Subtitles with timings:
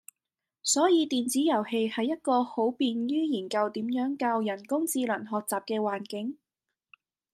[0.63, 6.39] 所以電子遊戲係一個好便於研究點樣教人工智能學習嘅環境